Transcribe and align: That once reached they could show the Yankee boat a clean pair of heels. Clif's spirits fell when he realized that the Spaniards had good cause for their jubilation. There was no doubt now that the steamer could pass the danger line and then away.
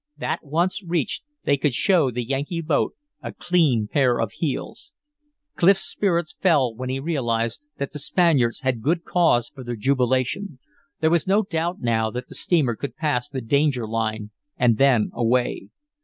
That 0.17 0.43
once 0.43 0.81
reached 0.83 1.25
they 1.43 1.57
could 1.57 1.75
show 1.75 2.09
the 2.09 2.25
Yankee 2.25 2.61
boat 2.61 2.95
a 3.21 3.31
clean 3.31 3.87
pair 3.87 4.17
of 4.19 4.31
heels. 4.31 4.93
Clif's 5.55 5.85
spirits 5.87 6.33
fell 6.33 6.73
when 6.73 6.89
he 6.89 6.99
realized 6.99 7.63
that 7.77 7.91
the 7.93 7.99
Spaniards 7.99 8.61
had 8.61 8.81
good 8.81 9.03
cause 9.05 9.49
for 9.49 9.63
their 9.63 9.75
jubilation. 9.75 10.57
There 11.01 11.11
was 11.11 11.27
no 11.27 11.43
doubt 11.43 11.81
now 11.81 12.09
that 12.09 12.29
the 12.29 12.33
steamer 12.33 12.75
could 12.75 12.95
pass 12.95 13.29
the 13.29 13.41
danger 13.41 13.87
line 13.87 14.31
and 14.57 14.79
then 14.79 15.11
away. 15.13 15.69